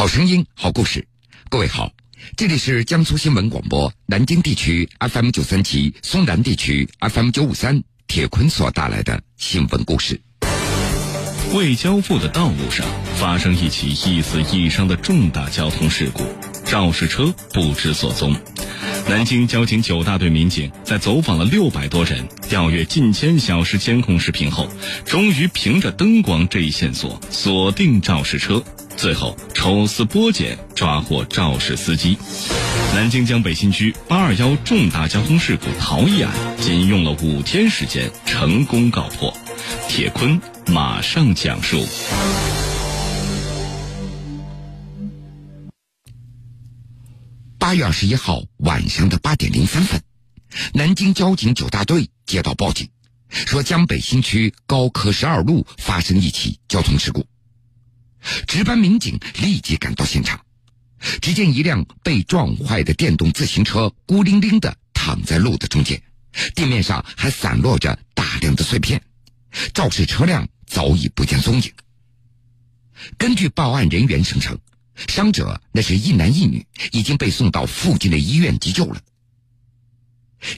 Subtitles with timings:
[0.00, 1.06] 好声音，好故事。
[1.50, 1.92] 各位好，
[2.34, 7.82] 这里是江苏新闻广播南京地区 FM 九三七、松南地区 FM 九五三。
[8.06, 10.18] 铁坤所带来的新闻故事。
[11.52, 12.86] 未交付的道路上
[13.16, 16.24] 发生一起一死一伤的重大交通事故，
[16.64, 18.34] 肇事车不知所踪。
[19.06, 24.66] 南京交警九大队民警在走访了六百多人、调阅近千小时监控视频后，
[25.04, 28.64] 终于凭着灯光这一线索锁定肇事车。
[29.00, 32.18] 最后抽丝剥茧，抓获肇事司机。
[32.94, 39.34] 南京江北新区八二幺重大交通事故逃逸案，仅用了五天时间成功告破。
[39.88, 41.86] 铁坤马上讲述。
[47.58, 50.02] 八月二十一号晚上的八点零三分，
[50.74, 52.90] 南京交警九大队接到报警，
[53.30, 57.24] 说江北新区高科十二路发生一起交通事故。
[58.46, 60.40] 值班民警立即赶到现场，
[61.20, 66.02] 只见一辆被撞坏的电动自行车孤零零的躺在路的中间，
[66.54, 69.02] 地面上还散落着大量的碎片，
[69.72, 71.72] 肇事车辆早已不见踪影。
[73.16, 74.58] 根据报案人员声称，
[75.08, 79.00] 伤者那是一男一女，已经被送到附近的医院急救了。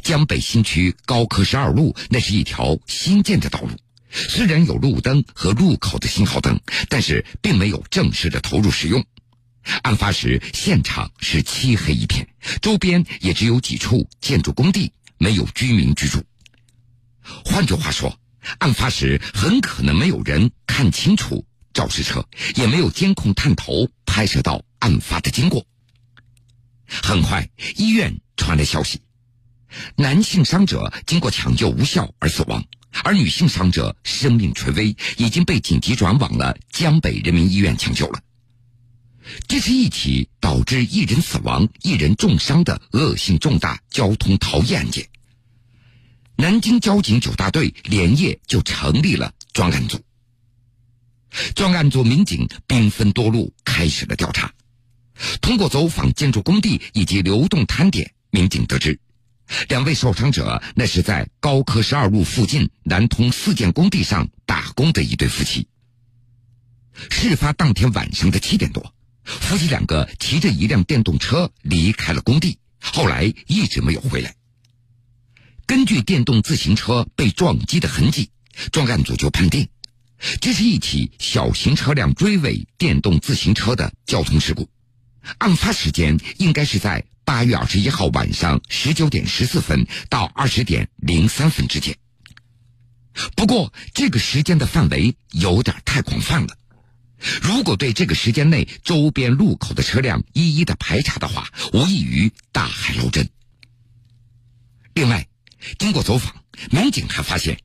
[0.02, 3.70] 江北新区高科十二路那是一条新建的道路。
[4.12, 9.04] 虽然有路灯和路口的信号灯，但是并没有正式的投入使用。
[9.82, 12.28] 案发时现场是漆黑一片，
[12.60, 16.22] 周边也只有几处建筑工地，没有居民居住。
[17.44, 18.18] 换句话说，
[18.58, 22.26] 案发时很可能没有人看清楚肇事车，
[22.56, 25.64] 也没有监控探头拍摄到案发的经过。
[26.86, 29.00] 很快，医院传来消息，
[29.96, 32.64] 男性伤者经过抢救无效而死亡。
[33.04, 38.20] 而女性伤者生命垂危，已经被紧急转往了江北人民医院抢救了。
[39.48, 45.08] 这是一起导致一人死亡、一人重伤的恶性重大交通逃逸案件。
[46.36, 50.00] 南京交警九大队连夜就成立了专案组。
[51.54, 54.52] 专案组民警兵分多路，开始了调查。
[55.40, 58.98] 通过走访建筑工地以及流动摊点，民警得知。
[59.68, 65.66] 两位受伤者，那是在高科十二路附近南通四建工地上打工的一对夫妻。
[67.10, 74.34] 事发当天晚上的七点多，夫妻两个骑着一辆电动车离开了工地，后来一直没有回来。
[75.66, 78.30] 根据电动自行车被撞击的痕迹，
[78.72, 79.68] 专案组就判定，
[80.40, 84.68] 这是一起小型车辆追尾电动自行车的交通事故。
[85.38, 87.04] 案发时间应该是在。
[87.24, 91.96] 八月二十一号晚上十九点十四分到二十点零三分之间。
[93.36, 96.56] 不过，这个时间的范围有点太广泛了。
[97.40, 103.28] 如果对这个时间内周边路口的车辆一一的排查的话，无异于大海捞针。
[104.94, 105.28] 另外，
[105.78, 106.34] 经过走访，
[106.70, 107.60] 民警还发现，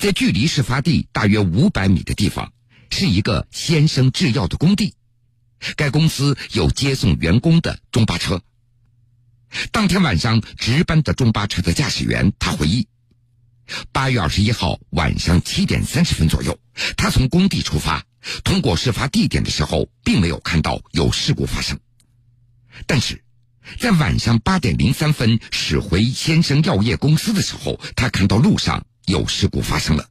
[0.00, 2.52] 在距离事发地大约五百米的地方，
[2.90, 4.94] 是一个先生制药的工地。
[5.76, 8.42] 该公司有接送员工的中巴车。
[9.72, 12.86] 当天晚上值班的中巴车的驾驶员，他回忆，
[13.92, 16.58] 八月二十一号晚上七点三十分左右，
[16.96, 18.04] 他从工地出发，
[18.44, 21.78] 通过事发地点的时候，并没有看到有事故发生。
[22.86, 23.22] 但是，
[23.80, 30.08] 在晚上八点零三分驶回先生药业公司的时候，他看到路上有事故发生了，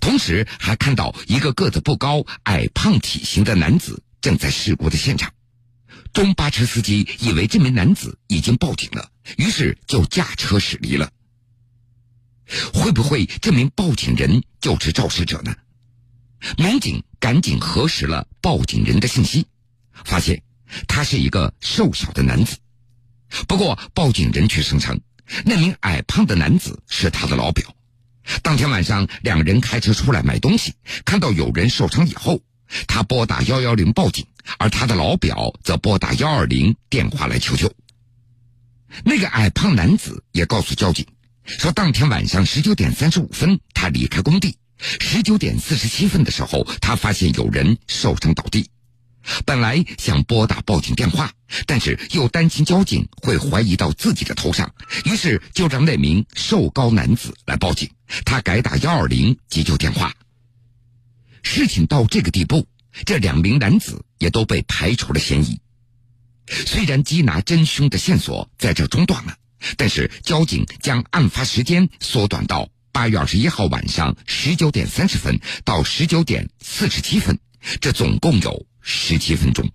[0.00, 5.32] 同时还看到一个个子不高、矮胖体型的男子正在事故的现场。
[6.16, 11.12] 中巴车司机以为这名男子已经报警了，于是就驾车驶离了。
[12.72, 15.54] 会不会这名报警人就是肇事者呢？
[16.56, 19.46] 民警赶紧核实了报警人的信息，
[20.06, 20.42] 发现
[20.88, 22.56] 他是一个瘦小的男子。
[23.46, 24.98] 不过报警人却声称，
[25.44, 27.76] 那名矮胖的男子是他的老表。
[28.42, 30.72] 当天晚上，两人开车出来买东西，
[31.04, 32.40] 看到有人受伤以后，
[32.86, 34.26] 他拨打幺幺零报警。
[34.58, 37.68] 而他的老表则拨打幺二零电话来求救。
[39.04, 41.04] 那个矮胖男子也告诉交警，
[41.44, 48.70] 说当天晚上十九点三十五分，他离开工地，十九点四十七分的时候，他发现有人受伤倒地。
[49.44, 51.32] 本来想拨打报警电话，
[51.66, 54.72] 但是又担心交警会怀疑到自己的头上，
[55.06, 57.90] 于是就让那名瘦高男子来报警。
[58.24, 60.14] 他改打幺二零急救电话。
[61.48, 62.66] 事情到这个地步。
[63.04, 65.60] 这两名男子也都被排除了嫌疑。
[66.46, 69.36] 虽然缉拿真凶的线索在这中断了，
[69.76, 77.38] 但是交警将案发时间缩短到八月二十一号晚上十九点三十分到十九点四十七分，
[77.80, 79.70] 这总共有十七分钟。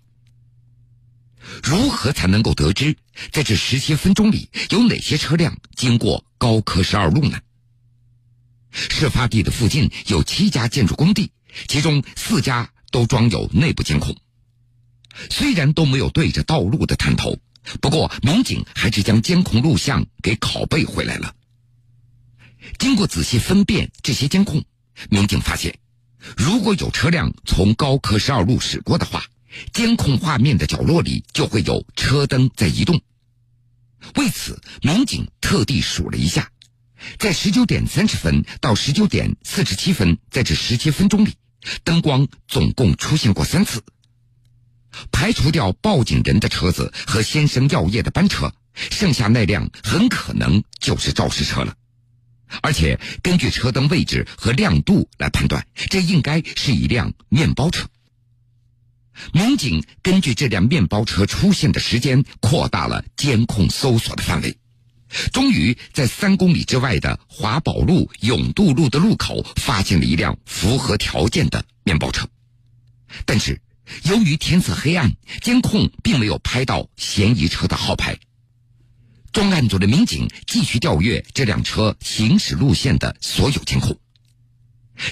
[1.64, 2.98] 如何才能够得知
[3.32, 7.40] 在这十七分钟里有哪些车辆经过高科十二路呢？
[8.72, 11.32] 事发地的附近有七家建筑工地，
[11.68, 14.16] 其中四家都装有内部监控。
[15.30, 17.38] 虽然都没有对着道路的探头，
[17.82, 21.36] 不过民警还是将监控录像给拷贝回来了。
[22.80, 24.64] 经过仔细分辨这些监控，
[25.10, 25.78] 民警发现，
[26.38, 29.24] 如果有车辆从高科十二路驶过的话。
[29.74, 33.02] 监控画面的角落里就会有车灯在移动。
[34.16, 36.50] 为此，民警特地数了一下，
[37.20, 41.34] 在十九点三十分到十九点四十七分，在这十七分钟里，
[41.84, 43.84] 灯光总共出现过三次。
[45.12, 51.74] 排除掉报警人的车子和先生药业的班车，剩下那辆很可能就是肇事车了。
[52.62, 57.88] 而且，根据车灯位置和亮度来判断，这应该是一辆面包车。
[59.34, 64.58] 民警根据这辆面包车出现的时间，扩大了监控搜索的范围，
[65.32, 72.28] 终于在三公里之外的华宝路永渡路的路口发现了一辆符合条件的面包车。
[73.26, 73.62] 但是，
[74.04, 75.12] 由于天色黑暗，
[75.42, 78.18] 监控并没有拍到嫌疑车的号牌。
[79.32, 83.98] 专案组的民警继续调阅这辆车行驶路线的所有监控，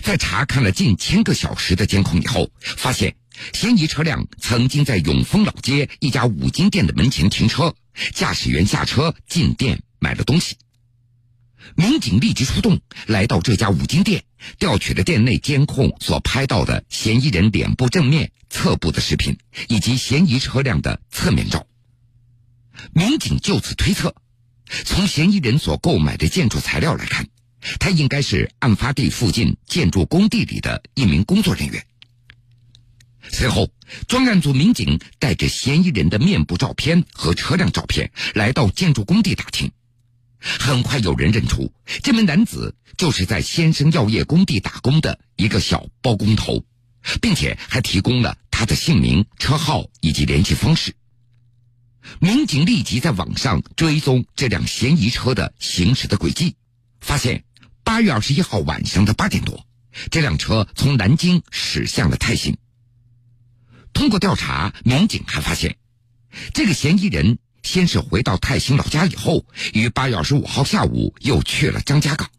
[0.02, 3.16] 在查看了近千个小时的监控以后，发现。
[3.54, 7.74] 嫌疑车辆曾经在永丰老街一家五金店的门前停车，
[8.14, 10.58] 驾驶员下车进店买了东西。
[11.76, 14.24] 民警立即出动，来到这家五金店，
[14.58, 19.38] 调取了店内监控所拍到的嫌疑人脸部正面、侧部的视频，
[19.68, 21.68] 以及嫌疑车辆的侧面照。
[22.94, 24.16] 民警就此推测，
[24.86, 27.28] 从嫌疑人所购买的建筑材料来看，
[27.78, 31.86] 他应该是案发地附近建筑工地里的一名工作人员。
[33.32, 33.70] 随后，
[34.08, 39.70] 专案组民警带着嫌疑人的面部照片和车辆照片来到建筑工地打听。
[40.40, 41.72] 很快，有人认出
[42.02, 46.66] 这名男子就是在先生药业工地打工的一个小包工头，
[47.22, 50.96] 并且还提供了他的姓名、车号以及联系方式。
[52.20, 56.56] 民警立即在网上追踪这辆嫌疑车的行驶的轨迹，
[57.02, 57.44] 发现
[57.84, 59.66] 八月二十一号晚上的八点多，
[60.10, 62.58] 这辆车从南京驶向了泰兴。
[63.92, 65.76] 通过调查，民警还发现，
[66.54, 72.30] 这个嫌疑人先是回到泰兴老家，以后于八月二十五号下午又去了张家港。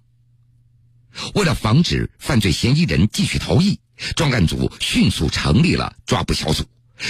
[1.34, 3.78] 为了防止犯罪嫌疑人继续逃逸，
[4.16, 6.64] 专案组迅速成立了抓捕小组，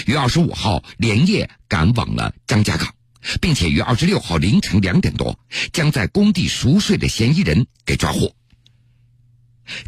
[0.07, 2.95] 于二十五号连夜赶往了张家港，
[3.41, 5.39] 并且于二十六号凌晨两点多，
[5.73, 8.35] 将在工地熟睡的嫌疑人给抓获。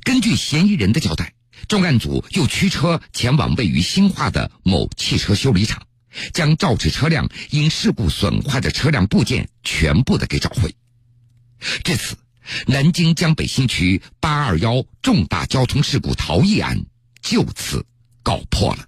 [0.04, 1.32] 根据嫌疑人的交代。
[1.68, 5.86] 专案组又驱车前往位于兴化的某汽车修理厂，
[6.32, 10.74] 将肇事车辆因事故损坏的车辆部件全部的给找回。
[11.84, 12.16] 至此，
[12.66, 16.84] 南京江北新区八二幺重大交通事故逃逸案
[17.20, 17.84] 就此
[18.22, 18.86] 告破了。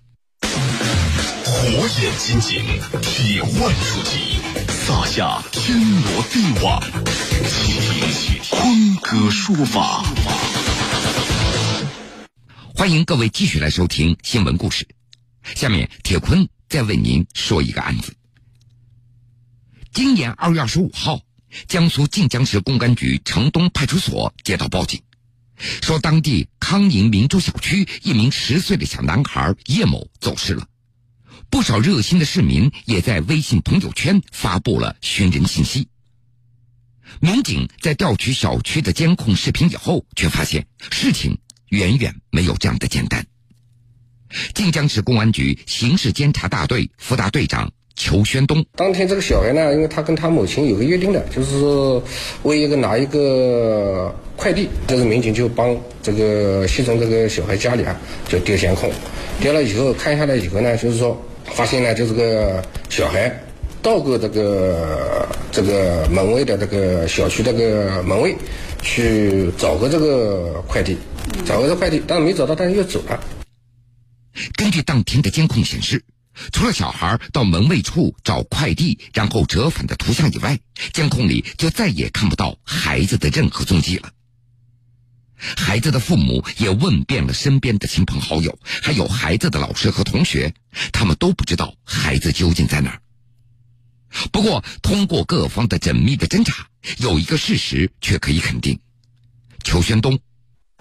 [1.44, 2.62] 火眼金睛，
[3.00, 4.38] 铁腕出击，
[4.68, 6.82] 撒下天罗地网，
[7.48, 10.04] 倾听坤哥说法。
[12.74, 14.86] 欢迎各位继续来收听新闻故事。
[15.54, 18.16] 下面，铁坤再为您说一个案子。
[19.92, 21.20] 今年二月二十五号，
[21.68, 25.00] 江苏晋江市公安局城东派出所接到报警，
[25.56, 30.66] 说当地康宁明珠小区一名十岁的小男孩叶某走失了。
[31.48, 35.86] 不少热心的市民也在微信朋友圈发布了寻人信息。
[37.20, 41.38] 民警在调取小区的监控视频以后，却发现事情。
[41.68, 43.26] 远远没有这样的简单。
[44.54, 52.02] 晋江市公安局刑事监察大队副大队长裘宣东，当天这个小孩呢，因为他跟他母亲有个约定的，就是说
[52.42, 57.96] 为一个拿一个快递，这个民警就帮这个西中这个小孩家里啊，
[58.28, 58.90] 就调监控，
[59.40, 62.60] 调了以后看下来以后呢，就是说发现呢，就这个
[62.90, 63.32] 小孩
[63.80, 68.34] 到过这个这个门卫的这个小区这个门卫
[68.82, 70.96] 去找个这个快递。
[71.46, 73.18] 找过这快递，但是没找到，但是又走了。
[74.64, 76.06] 根据当天的监控显示，
[76.50, 80.58] 除了小孩到门卫处找快递然后折返的图像以外，
[80.94, 84.10] 监控里就再也看不到孩子的任何踪迹了。
[85.36, 90.54] 孩子的父母也问遍了身边的亲朋好友，还有孩子的老师和同学，
[90.94, 93.02] 他们都不知道孩子究竟在哪儿。
[94.32, 98.80] 不过，通过各方的缜密的侦查，有一个事实却可以肯定：
[99.62, 100.18] 裘宣东。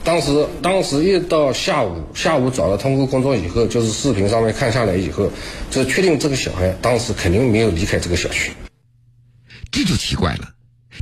[0.03, 5.31] 当时，当时一到下午，下午找了通过工作以后，就是视频上面看下来以后，
[5.72, 8.51] 就确定这个小孩当时肯定没有离开这个小区。
[9.72, 10.53] 这就奇怪了，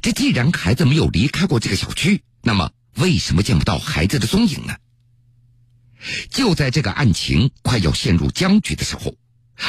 [0.04, 4.76] 这既然孩子没有离开过这个小区，那么为什么见不到孩子的踪影呢？
[6.30, 9.16] 就在这个案情快要陷入僵局的时候，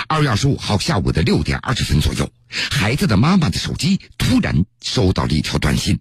[0.08, 2.30] 二月二十五号下午的六点二十分左右，
[2.70, 5.98] 孩子的妈妈的手机突然收到了一条短信：“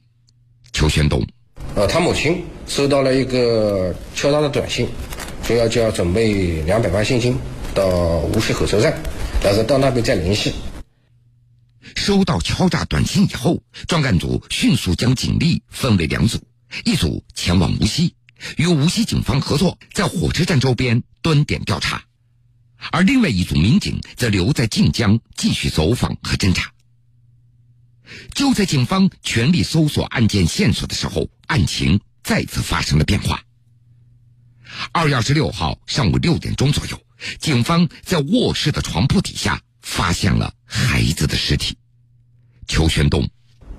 [0.74, 1.26] 邱宣东。”
[1.76, 4.88] 呃，他母亲收到了一个敲诈的短信，
[5.44, 7.38] 说要叫准备两百万现金
[7.74, 7.88] 到
[8.20, 8.94] 无锡火车站，
[9.42, 10.54] 然后到那边再联系。
[11.96, 16.40] 收到敲诈短信以后，专案组迅速将警力分为两组，
[16.84, 18.14] 一组前往无锡，
[18.58, 22.04] 与无锡警方合作，在火车站周边蹲点调查，
[22.92, 26.72] 而另外一组民警则留在晋江继续走访和侦查。
[28.34, 33.42] 就在警方全力搜索案件线索的时候，案情再次发生了变化。
[34.92, 36.98] 二月二十六号上午六点钟左右，
[37.40, 41.78] 警方在卧室的床铺底下发现了孩子的尸体。
[42.68, 43.28] 邱玄东，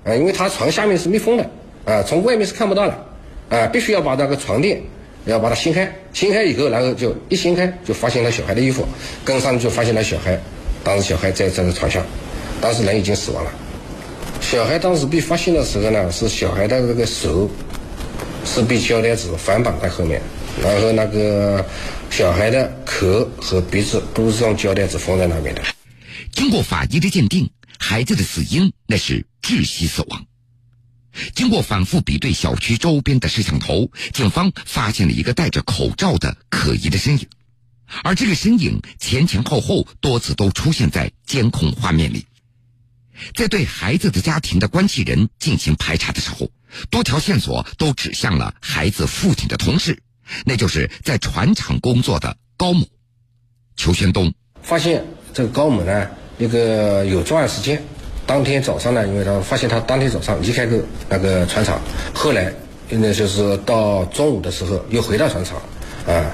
[0.05, 1.49] 啊，因为他床下面是密封的，
[1.85, 3.05] 啊，从外面是看不到的，
[3.49, 4.79] 啊，必须要把那个床垫
[5.25, 8.87] 要把它掀开，掀开以后，然后就一掀开就发现了小孩的衣服，
[9.25, 10.39] 跟上就发现了小孩，
[10.83, 12.05] 当时小孩在这个床上，
[12.61, 13.51] 当时人已经死亡了。
[14.53, 17.49] 小孩当时被发现的时候呢，是小孩的这个手
[18.45, 20.21] 是被胶带纸反绑在后面，
[20.61, 21.65] 然后那个
[22.11, 25.63] 小孩的口和鼻子都是用胶带纸封在那边的。
[26.33, 30.23] 经过法医的鉴定，孩子的死因那是窒息死亡。
[31.33, 37.27] 经过反复比对小区周边的摄像头，警方发现了一个戴着口罩的可疑的身影，
[38.03, 42.27] 而这个身影前前后后多次都出现在监控画面里。
[43.35, 46.49] 在对孩子的家庭的关系人进行排查的时候，
[46.89, 49.97] 多条线索都指向了孩子父亲的同事，
[50.45, 52.85] 那就是在船厂工作的高某。
[53.75, 55.03] 邱宣东发现
[55.33, 57.81] 这个高某呢，那个有作案时间，
[58.25, 61.81] 当天早上呢，因为他发现他当天早上离开个那个船厂，
[62.13, 62.53] 后来
[62.89, 65.57] 那就是到中午的时候又回到船厂，
[66.07, 66.31] 啊，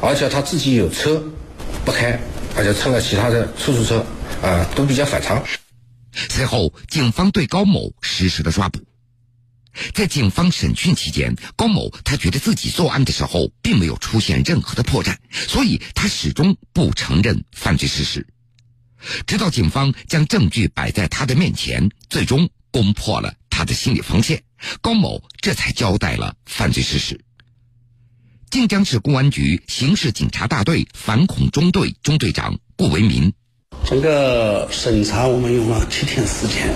[0.00, 1.22] 而且他自己有车
[1.84, 2.18] 不开，
[2.56, 4.04] 而且乘了其他的出租车，
[4.42, 5.40] 啊，都比较反常。
[6.12, 8.84] 随后，警方对高某实施了抓捕。
[9.94, 18.26] 在警方审讯期间，高某他觉得自己作案的时候并没有出现任何的破绽，所以他始终不承认犯罪事实。
[19.26, 24.42] 直到警方将证据摆在他的面前，最终攻破了他的心理防线，
[24.80, 27.18] 高某这才交代了犯罪事实。
[28.50, 33.32] 晋江市公安局刑事警察大队反恐中队中队长顾为民。
[33.84, 36.72] 整个审查我们用了七天时间，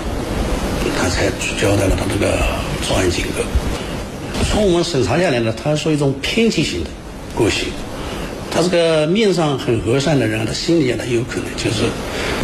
[0.97, 2.37] 他才交代了他这个
[2.85, 3.45] 作案经过。
[4.49, 6.89] 从我们审查下来呢，他是一种偏激型的
[7.35, 7.69] 个性。
[8.51, 11.85] 他这个面上很和善的人，他心里呢有可能就是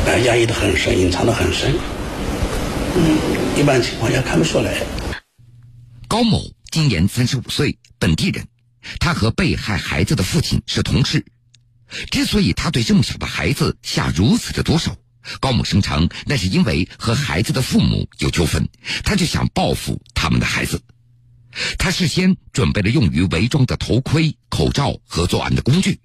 [0.05, 1.73] 呃压抑的很深，隐藏的很深。
[2.95, 3.17] 嗯，
[3.57, 4.73] 一般情况下看不出来。
[6.07, 8.45] 高某今年三十五岁，本地人，
[8.99, 11.23] 他和被害孩子的父亲是同事。
[12.09, 14.95] 之所以他对这么小的孩子下如此的毒手，
[15.39, 18.67] 高某声称那是因为和孩子的父母有纠纷，
[19.03, 20.81] 他就想报复他们的孩子。
[21.77, 25.99] 他事先准备了用于伪装的头盔、口罩和作案的工具。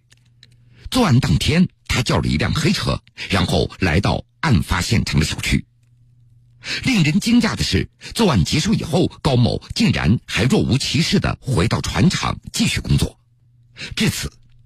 [0.91, 3.01] 作案当天，他叫了一辆黑车，
[3.31, 5.65] 然后来到案发现场的小区。
[6.83, 13.21] 令人惊讶的是，作案结束以后，高某竟然还若无其事的回到船厂继续工作。
[13.95, 14.33] 至此。